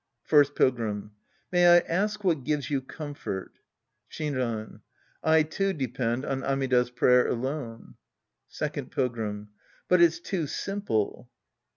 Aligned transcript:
First 0.23 0.55
Pilgrim. 0.55 1.11
May 1.51 1.67
I 1.67 1.77
ask 1.81 2.23
what 2.23 2.43
gives 2.43 2.71
you 2.71 2.81
comfort. 2.81 3.59
Shinran. 4.09 4.81
I, 5.23 5.43
too, 5.43 5.73
depend 5.73 6.25
on 6.25 6.43
Amida's 6.43 6.89
prayer 6.89 7.27
alone. 7.27 7.93
Second 8.47 8.89
Pilgrim. 8.89 9.49
But 9.87 10.01
it's 10.01 10.19
too 10.19 10.47
simple. 10.47 11.29